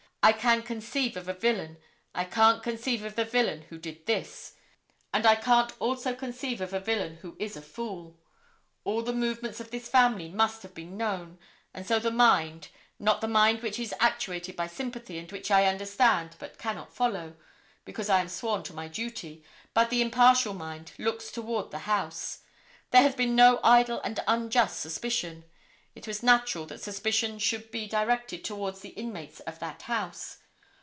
I 0.23 0.33
can 0.33 0.61
conceive 0.61 1.17
of 1.17 1.27
a 1.27 1.33
villain. 1.33 1.77
I 2.13 2.25
can't 2.25 2.61
conceive 2.61 3.03
of 3.03 3.15
the 3.15 3.25
villain 3.25 3.63
who 3.69 3.79
did 3.79 4.05
this; 4.05 4.53
and 5.11 5.25
I 5.25 5.35
can't 5.35 5.73
also 5.81 6.13
conceive 6.13 6.61
of 6.61 6.73
a 6.75 6.79
villain 6.79 7.15
who 7.23 7.35
is 7.39 7.57
a 7.57 7.61
fool. 7.63 8.19
All 8.83 9.01
the 9.01 9.13
movements 9.13 9.59
of 9.59 9.71
this 9.71 9.89
family 9.89 10.29
must 10.29 10.61
have 10.61 10.75
been 10.75 10.95
known, 10.95 11.39
and 11.73 11.87
so 11.87 11.97
the 11.97 12.11
mind, 12.11 12.67
not 12.99 13.19
the 13.21 13.27
mind 13.27 13.63
which 13.63 13.79
is 13.79 13.95
actuated 13.99 14.55
by 14.55 14.67
sympathy 14.67 15.17
and 15.17 15.31
which 15.31 15.49
I 15.49 15.65
understand 15.65 16.35
but 16.37 16.59
cannot 16.59 16.93
follow, 16.93 17.35
because 17.83 18.07
I 18.07 18.19
am 18.19 18.29
sworn 18.29 18.61
to 18.65 18.75
my 18.75 18.87
duty, 18.87 19.43
but 19.73 19.89
the 19.89 20.03
impartial 20.03 20.53
mind 20.53 20.91
looks 20.99 21.31
toward 21.31 21.71
the 21.71 21.79
house. 21.89 22.41
There 22.91 23.01
has 23.01 23.15
been 23.15 23.35
no 23.35 23.59
idle 23.63 23.99
and 24.01 24.19
unjust 24.27 24.81
suspicion. 24.81 25.45
It 25.93 26.07
was 26.07 26.23
natural 26.23 26.65
that 26.67 26.81
suspicion 26.81 27.37
should 27.37 27.69
be 27.69 27.85
directed 27.85 28.45
towards 28.45 28.79
the 28.79 28.89
inmates 28.95 29.41
of 29.41 29.59
that 29.59 29.81
house. 29.83 30.37